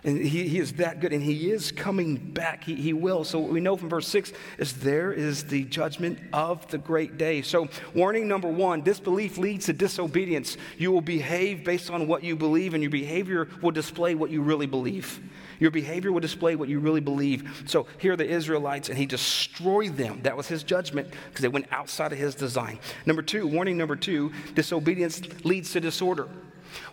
[0.05, 2.65] And he, he is that good, and he is coming back.
[2.65, 3.25] He, he will.
[3.25, 7.17] So what we know from verse 6 is there is the judgment of the great
[7.17, 7.41] day.
[7.41, 10.59] So warning number one, disbelief leads to disobedience.
[10.77, 14.43] You will behave based on what you believe, and your behavior will display what you
[14.43, 15.21] really believe.
[15.65, 17.65] Your behavior will display what you really believe.
[17.65, 20.21] So here are the Israelites, and he destroyed them.
[20.21, 22.79] That was his judgment because they went outside of his design.
[23.07, 26.29] Number two, warning number two, disobedience leads to disorder.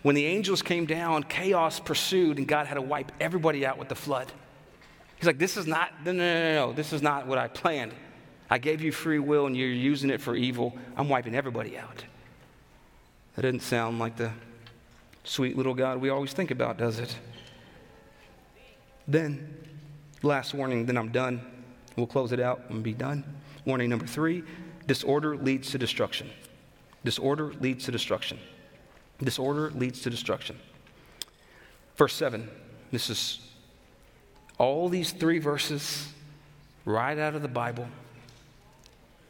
[0.00, 3.90] When the angels came down, chaos pursued, and God had to wipe everybody out with
[3.90, 4.32] the flood.
[5.16, 7.92] He's like, This is not, no, no, no, no, this is not what I planned.
[8.48, 10.74] I gave you free will and you're using it for evil.
[10.96, 12.04] I'm wiping everybody out.
[13.36, 14.32] That doesn't sound like the
[15.24, 17.14] sweet little God we always think about, does it?
[19.12, 19.46] Then,
[20.22, 21.42] last warning, then I'm done.
[21.96, 23.22] We'll close it out and be done.
[23.66, 24.42] Warning number three
[24.86, 26.30] disorder leads to destruction.
[27.04, 28.38] Disorder leads to destruction.
[29.22, 30.58] Disorder leads to destruction.
[31.96, 32.48] Verse 7,
[32.90, 33.40] this is
[34.56, 36.08] all these three verses
[36.86, 37.86] right out of the Bible.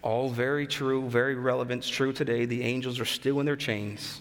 [0.00, 1.82] All very true, very relevant.
[1.82, 2.44] It's true today.
[2.44, 4.20] The angels are still in their chains.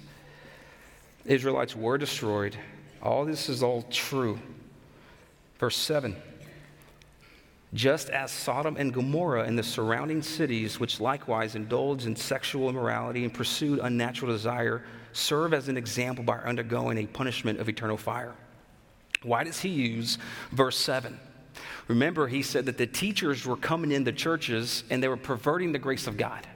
[1.23, 2.57] Israelites were destroyed.
[3.03, 4.39] All this is all true.
[5.61, 6.15] Verse 7
[7.75, 13.23] Just as Sodom and Gomorrah and the surrounding cities, which likewise indulged in sexual immorality
[13.23, 18.33] and pursued unnatural desire, serve as an example by undergoing a punishment of eternal fire.
[19.21, 20.17] Why does he use
[20.51, 21.19] verse 7?
[21.87, 25.73] Remember, he said that the teachers were coming in the churches and they were perverting
[25.73, 26.47] the grace of God.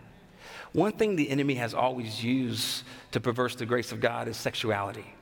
[0.74, 5.15] One thing the enemy has always used to perverse the grace of God is sexuality.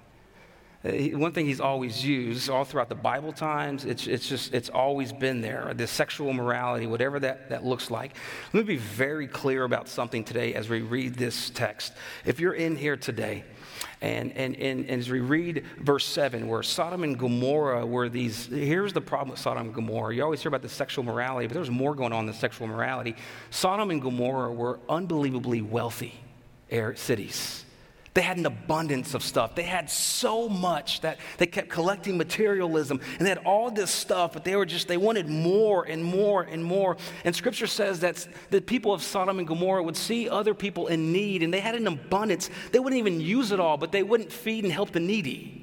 [0.85, 4.69] Uh, one thing he's always used all throughout the Bible times, it's, it's just, it's
[4.69, 5.73] always been there.
[5.73, 8.15] The sexual morality, whatever that, that looks like.
[8.51, 11.93] Let me be very clear about something today as we read this text.
[12.25, 13.45] If you're in here today,
[14.01, 18.47] and, and, and, and, as we read verse 7, where Sodom and Gomorrah were these,
[18.47, 20.13] here's the problem with Sodom and Gomorrah.
[20.13, 23.15] You always hear about the sexual morality, but there's more going on than sexual morality.
[23.49, 26.19] Sodom and Gomorrah were unbelievably wealthy
[26.95, 27.63] cities.
[28.13, 29.55] They had an abundance of stuff.
[29.55, 34.33] They had so much that they kept collecting materialism and they had all this stuff,
[34.33, 36.97] but they were just, they wanted more and more and more.
[37.25, 41.11] And scripture says that the people of Sodom and Gomorrah would see other people in
[41.11, 42.51] need and they had an abundance.
[42.71, 45.62] They wouldn't even use it all, but they wouldn't feed and help the needy.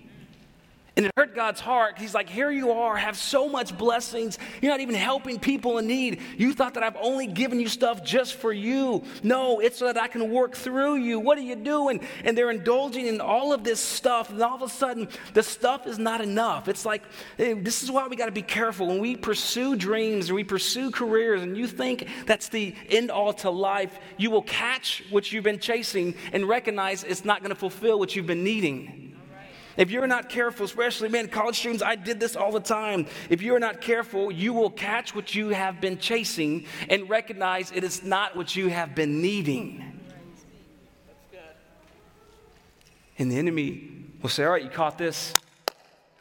[0.96, 1.98] And it hurt God's heart.
[1.98, 4.38] He's like, Here you are, have so much blessings.
[4.60, 6.20] You're not even helping people in need.
[6.36, 9.04] You thought that I've only given you stuff just for you.
[9.22, 11.20] No, it's so that I can work through you.
[11.20, 12.00] What are you doing?
[12.24, 14.30] And they're indulging in all of this stuff.
[14.30, 16.68] And all of a sudden, the stuff is not enough.
[16.68, 17.02] It's like,
[17.36, 18.86] hey, this is why we got to be careful.
[18.88, 23.32] When we pursue dreams and we pursue careers and you think that's the end all
[23.34, 27.56] to life, you will catch what you've been chasing and recognize it's not going to
[27.56, 29.09] fulfill what you've been needing.
[29.80, 33.06] If you're not careful, especially, man, college students, I did this all the time.
[33.30, 37.82] If you're not careful, you will catch what you have been chasing and recognize it
[37.82, 39.98] is not what you have been needing.
[43.18, 45.34] And the enemy will say, All right, you caught this.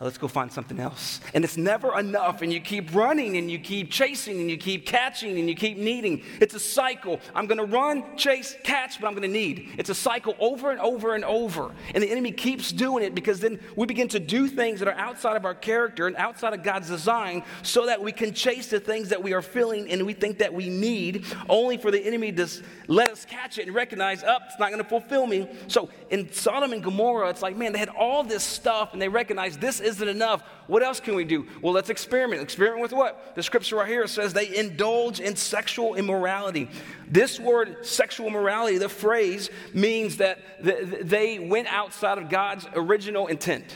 [0.05, 1.19] Let's go find something else.
[1.33, 4.85] And it's never enough, and you keep running and you keep chasing and you keep
[4.85, 6.23] catching and you keep needing.
[6.39, 7.19] It's a cycle.
[7.35, 9.75] I'm gonna run, chase, catch, but I'm gonna need.
[9.77, 11.71] It's a cycle over and over and over.
[11.93, 14.97] And the enemy keeps doing it because then we begin to do things that are
[14.97, 18.79] outside of our character and outside of God's design so that we can chase the
[18.79, 22.31] things that we are feeling and we think that we need, only for the enemy
[22.31, 22.47] to
[22.87, 25.49] let us catch it and recognize, up, oh, it's not gonna fulfill me.
[25.67, 29.09] So in Sodom and Gomorrah, it's like, man, they had all this stuff and they
[29.09, 30.41] recognized this isn't enough.
[30.67, 31.47] What else can we do?
[31.61, 32.41] Well, let's experiment.
[32.41, 33.35] Experiment with what?
[33.35, 36.69] The scripture right here says they indulge in sexual immorality.
[37.07, 43.75] This word, sexual morality, the phrase means that they went outside of God's original intent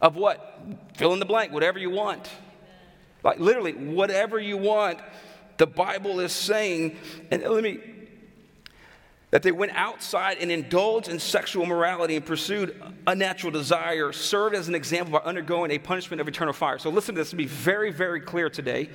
[0.00, 0.60] of what?
[0.96, 2.28] Fill in the blank, whatever you want.
[3.22, 4.98] Like literally, whatever you want,
[5.58, 6.96] the Bible is saying,
[7.30, 7.78] and let me
[9.32, 14.68] that they went outside and indulged in sexual morality and pursued unnatural desire, served as
[14.68, 16.78] an example by undergoing a punishment of eternal fire.
[16.78, 18.90] So, listen to this to be very, very clear today.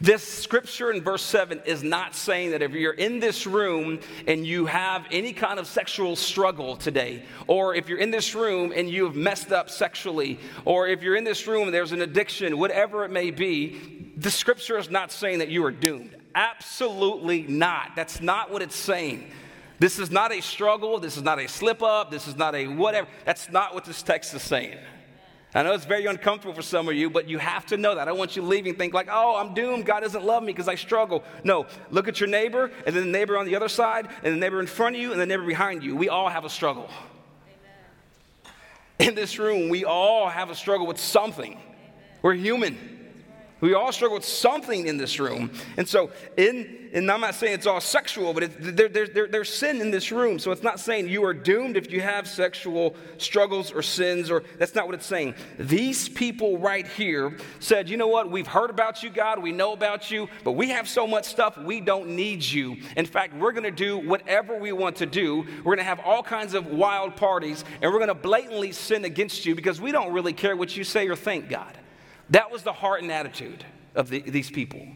[0.00, 4.46] This scripture in verse 7 is not saying that if you're in this room and
[4.46, 8.88] you have any kind of sexual struggle today, or if you're in this room and
[8.88, 12.56] you have messed up sexually, or if you're in this room and there's an addiction,
[12.56, 16.14] whatever it may be, the scripture is not saying that you are doomed.
[16.36, 17.96] Absolutely not.
[17.96, 19.28] That's not what it's saying.
[19.82, 21.00] This is not a struggle.
[21.00, 22.08] This is not a slip up.
[22.08, 23.08] This is not a whatever.
[23.24, 24.78] That's not what this text is saying.
[25.56, 28.02] I know it's very uncomfortable for some of you, but you have to know that.
[28.02, 29.84] I don't want you leaving think like, oh, I'm doomed.
[29.84, 31.24] God doesn't love me because I struggle.
[31.42, 34.38] No, look at your neighbor, and then the neighbor on the other side, and the
[34.38, 35.96] neighbor in front of you, and the neighbor behind you.
[35.96, 36.88] We all have a struggle.
[39.00, 39.08] Amen.
[39.08, 41.54] In this room, we all have a struggle with something.
[41.54, 41.64] Amen.
[42.22, 42.91] We're human.
[43.62, 45.52] We all struggle with something in this room.
[45.76, 49.28] And so, in, and I'm not saying it's all sexual, but it, there, there, there,
[49.28, 50.40] there's sin in this room.
[50.40, 54.42] So it's not saying you are doomed if you have sexual struggles or sins, or
[54.58, 55.36] that's not what it's saying.
[55.60, 58.32] These people right here said, you know what?
[58.32, 59.40] We've heard about you, God.
[59.40, 62.78] We know about you, but we have so much stuff, we don't need you.
[62.96, 65.46] In fact, we're going to do whatever we want to do.
[65.58, 69.04] We're going to have all kinds of wild parties, and we're going to blatantly sin
[69.04, 71.78] against you because we don't really care what you say or think, God.
[72.30, 74.86] That was the heart and attitude of the, these people.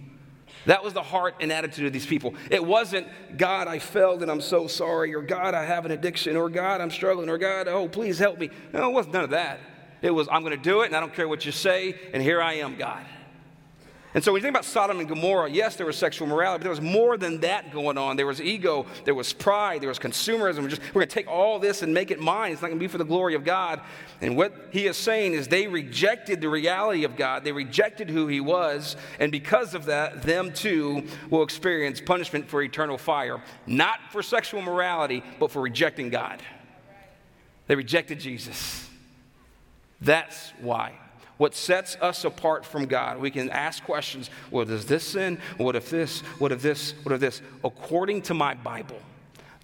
[0.67, 2.35] That was the heart and attitude of these people.
[2.51, 6.37] It wasn't, God, I failed and I'm so sorry, or God, I have an addiction,
[6.37, 8.51] or God, I'm struggling, or God, oh, please help me.
[8.73, 9.61] No, it wasn't none of that.
[10.03, 12.23] It was, I'm going to do it and I don't care what you say, and
[12.23, 13.05] here I am, God.
[14.17, 16.63] And so when you think about Sodom and Gomorrah, yes, there was sexual morality, but
[16.63, 18.17] there was more than that going on.
[18.17, 20.63] There was ego, there was pride, there was consumerism.
[20.63, 22.53] We're, just, we're going to take all this and make it mine.
[22.53, 23.83] It's not going to be for the glory of God.
[24.23, 27.45] And what he is saying is they rejected the reality of God.
[27.45, 28.97] They rejected who he was.
[29.21, 33.43] And because of that, them too will experience punishment for eternal fire.
[33.67, 36.43] Not for sexual morality, but for rejecting God.
[37.67, 38.89] They rejected Jesus.
[40.01, 40.95] That's why
[41.39, 43.19] what sets us apart from God.
[43.19, 45.39] We can ask questions what is this sin?
[45.59, 46.21] What if this?
[46.39, 46.95] What if this?
[47.03, 47.43] What if this?
[47.63, 49.01] According to my Bible,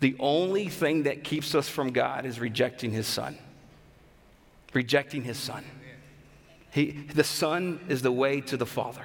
[0.01, 3.39] the only thing that keeps us from God is rejecting His Son.
[4.75, 5.65] Rejecting His Son.
[6.71, 9.05] He, the Son is the way to the Father.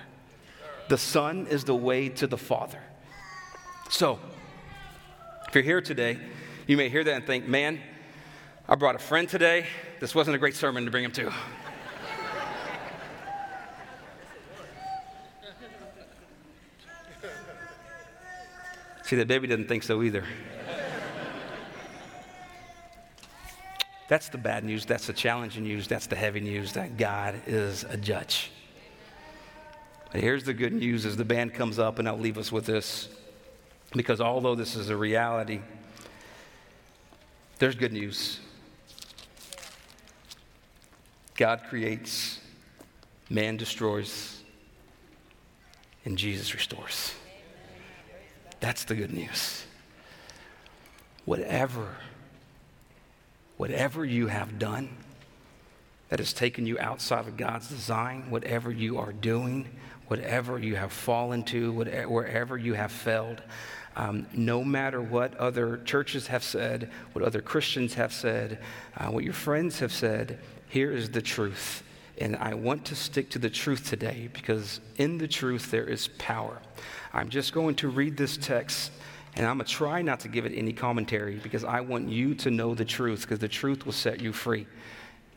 [0.88, 2.80] The Son is the way to the Father.
[3.90, 4.20] So,
[5.48, 6.18] if you're here today,
[6.66, 7.80] you may hear that and think, man,
[8.68, 9.66] I brought a friend today.
[10.00, 11.32] This wasn't a great sermon to bring him to.
[19.08, 20.26] See, that baby doesn't think so either.
[24.10, 24.86] That's the bad news.
[24.86, 25.88] That's the challenging news.
[25.88, 28.52] That's the heavy news that God is a judge.
[30.12, 32.66] But here's the good news as the band comes up, and I'll leave us with
[32.66, 33.08] this.
[33.94, 35.62] Because although this is a reality,
[37.60, 38.42] there's good news.
[41.38, 42.42] God creates,
[43.30, 44.44] man destroys,
[46.04, 47.14] and Jesus restores.
[48.60, 49.66] That's the good news.
[51.26, 51.96] Whatever,
[53.58, 54.90] whatever you have done
[56.10, 59.68] that has taken you outside of God's design, whatever you are doing,
[60.08, 63.42] whatever you have fallen to, whatever, wherever you have failed,
[63.98, 68.60] um, no matter what other churches have said, what other Christians have said,
[68.96, 70.40] uh, what your friends have said,
[70.70, 71.84] here is the truth.
[72.20, 76.08] And I want to stick to the truth today because in the truth there is
[76.20, 76.60] power.
[77.14, 78.92] I'm just going to read this text
[79.36, 82.34] and I'm going to try not to give it any commentary because I want you
[82.36, 84.66] to know the truth because the truth will set you free.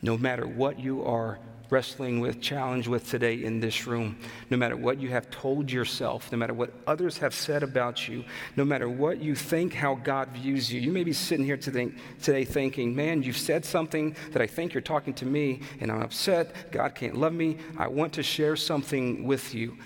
[0.01, 1.37] no matter what you are
[1.69, 4.17] wrestling with, challenged with today in this room,
[4.49, 8.25] no matter what you have told yourself, no matter what others have said about you,
[8.57, 12.43] no matter what you think how God views you, you may be sitting here today,
[12.43, 16.71] thinking, man, you've said something that I think you're talking to me, and I'm upset.
[16.71, 17.57] God can't love me.
[17.77, 19.77] I want to share something with you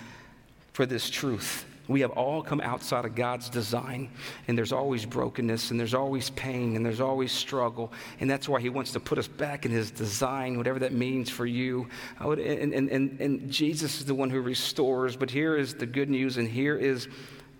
[0.72, 1.64] for this truth.
[1.88, 4.10] We have all come outside of God's design,
[4.48, 7.92] and there's always brokenness, and there's always pain, and there's always struggle.
[8.20, 11.30] And that's why He wants to put us back in His design, whatever that means
[11.30, 11.88] for you.
[12.20, 15.86] Would, and, and, and, and Jesus is the one who restores, but here is the
[15.86, 17.08] good news, and here is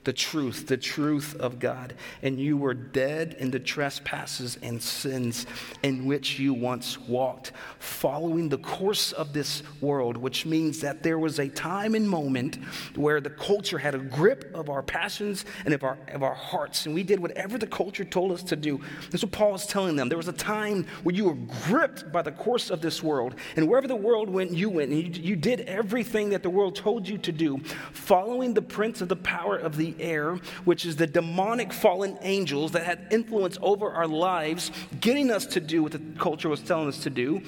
[0.07, 1.93] the truth, the truth of God.
[2.23, 5.47] And you were dead in the trespasses and sins
[5.83, 7.51] in which you once walked,
[7.81, 12.57] following the course of this world, which means that there was a time and moment
[12.95, 16.87] where the culture had a grip of our passions and of our, of our hearts,
[16.87, 18.81] and we did whatever the culture told us to do.
[19.11, 20.09] That's what Paul is telling them.
[20.09, 23.69] There was a time where you were gripped by the course of this world, and
[23.69, 27.09] wherever the world went, you went, and you, you did everything that the world told
[27.09, 27.59] you to do,
[27.91, 32.73] following the prince of the power of the air, which is the demonic fallen angels
[32.73, 34.71] that had influence over our lives,
[35.01, 37.43] getting us to do what the culture was telling us to do.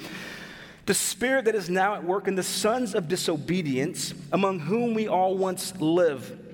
[0.85, 5.07] The spirit that is now at work in the sons of disobedience, among whom we
[5.07, 6.47] all once lived.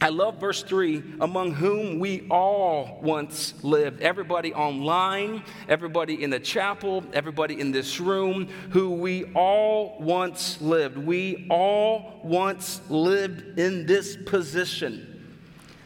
[0.00, 4.00] I love verse 3 among whom we all once lived.
[4.00, 10.98] Everybody online, everybody in the chapel, everybody in this room, who we all once lived.
[10.98, 15.17] We all once lived in this position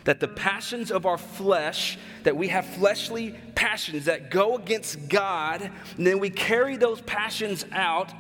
[0.05, 5.71] that the passions of our flesh, that we have fleshly passions that go against God,
[5.97, 8.13] and then we carry those passions out,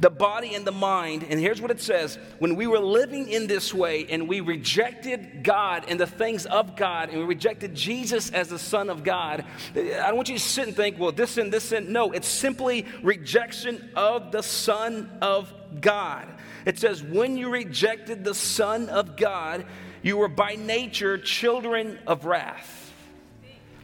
[0.00, 1.24] the body and the mind.
[1.28, 5.42] And here's what it says when we were living in this way and we rejected
[5.42, 9.44] God and the things of God, and we rejected Jesus as the Son of God,
[9.74, 12.28] I don't want you to sit and think, well, this and this and no, it's
[12.28, 16.28] simply rejection of the Son of God.
[16.64, 19.64] It says, when you rejected the Son of God,
[20.06, 22.92] you were by nature children of wrath.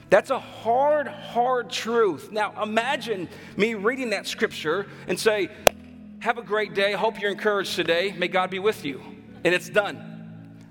[0.09, 2.31] That's a hard, hard truth.
[2.31, 5.49] Now, imagine me reading that scripture and say,
[6.21, 6.93] Have a great day.
[6.93, 8.15] Hope you're encouraged today.
[8.17, 9.01] May God be with you.
[9.43, 10.13] And it's done.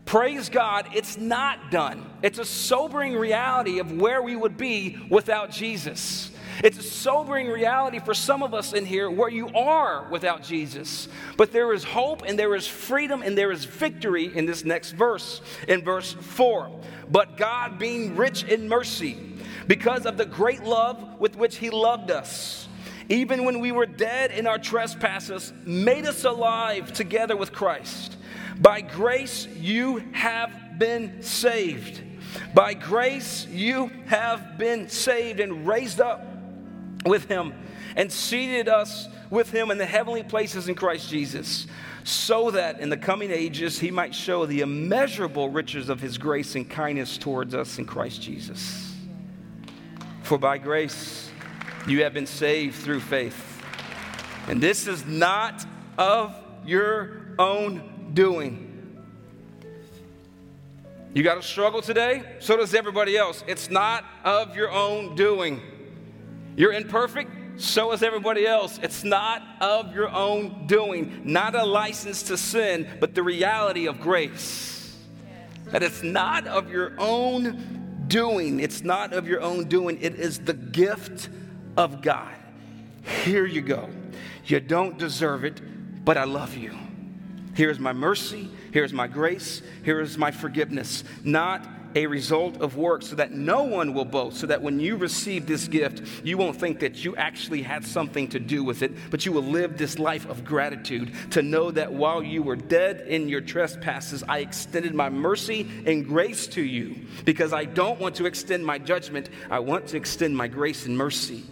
[0.05, 2.09] Praise God, it's not done.
[2.21, 6.30] It's a sobering reality of where we would be without Jesus.
[6.63, 11.07] It's a sobering reality for some of us in here where you are without Jesus.
[11.37, 14.91] But there is hope and there is freedom and there is victory in this next
[14.91, 16.81] verse, in verse 4.
[17.09, 19.17] But God, being rich in mercy,
[19.67, 22.67] because of the great love with which He loved us,
[23.09, 28.15] even when we were dead in our trespasses, made us alive together with Christ.
[28.59, 32.01] By grace you have been saved.
[32.53, 36.30] By grace you have been saved and raised up
[37.05, 37.53] with him
[37.95, 41.67] and seated us with him in the heavenly places in Christ Jesus,
[42.03, 46.55] so that in the coming ages he might show the immeasurable riches of his grace
[46.55, 48.95] and kindness towards us in Christ Jesus.
[50.23, 51.29] For by grace
[51.87, 53.61] you have been saved through faith.
[54.47, 55.65] And this is not
[55.97, 56.35] of
[56.65, 58.67] your own doing.
[61.13, 62.23] You got a struggle today?
[62.39, 63.43] So does everybody else.
[63.47, 65.61] It's not of your own doing.
[66.55, 68.79] You're imperfect, so is everybody else.
[68.81, 73.99] It's not of your own doing, not a license to sin, but the reality of
[73.99, 74.97] grace.
[75.65, 78.59] That it's not of your own doing.
[78.59, 80.01] It's not of your own doing.
[80.01, 81.29] It is the gift
[81.77, 82.33] of God.
[83.23, 83.89] Here you go.
[84.45, 85.61] You don't deserve it,
[86.03, 86.75] but I love you.
[87.53, 88.49] Here's my mercy.
[88.71, 89.61] Here's my grace.
[89.83, 91.03] Here is my forgiveness.
[91.23, 91.65] Not
[91.95, 95.45] a result of work so that no one will boast, so that when you receive
[95.45, 99.25] this gift, you won't think that you actually had something to do with it, but
[99.25, 103.27] you will live this life of gratitude to know that while you were dead in
[103.29, 108.25] your trespasses, I extended my mercy and grace to you because I don't want to
[108.25, 111.43] extend my judgment, I want to extend my grace and mercy.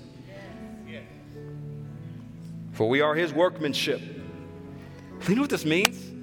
[2.73, 3.99] For we are his workmanship.
[5.27, 6.18] You know what this means?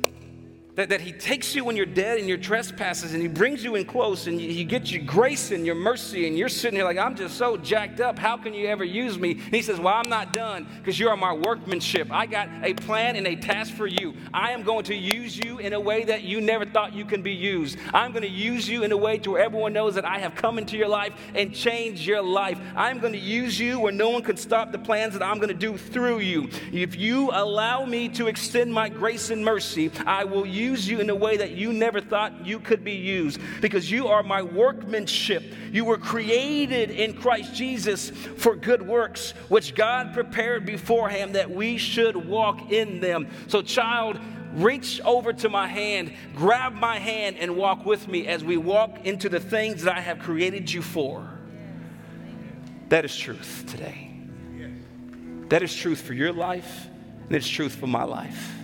[0.76, 3.76] That, that he takes you when you're dead in your trespasses and he brings you
[3.76, 6.84] in close and you, he gets your grace and your mercy and you're sitting here
[6.84, 8.18] like, I'm just so jacked up.
[8.18, 9.32] How can you ever use me?
[9.32, 12.12] And he says, Well, I'm not done because you are my workmanship.
[12.12, 14.12] I got a plan and a task for you.
[14.34, 17.22] I am going to use you in a way that you never thought you can
[17.22, 17.78] be used.
[17.94, 20.34] I'm going to use you in a way to where everyone knows that I have
[20.34, 22.60] come into your life and changed your life.
[22.76, 25.48] I'm going to use you where no one can stop the plans that I'm going
[25.48, 26.50] to do through you.
[26.70, 31.00] If you allow me to extend my grace and mercy, I will use use you
[31.00, 34.42] in a way that you never thought you could be used because you are my
[34.42, 35.42] workmanship.
[35.72, 41.78] You were created in Christ Jesus for good works, which God prepared beforehand that we
[41.78, 43.28] should walk in them.
[43.48, 44.18] So, child,
[44.54, 49.06] reach over to my hand, grab my hand, and walk with me as we walk
[49.06, 51.28] into the things that I have created you for.
[52.88, 54.02] That is truth today.
[55.48, 56.88] That is truth for your life,
[57.26, 58.55] and it's truth for my life.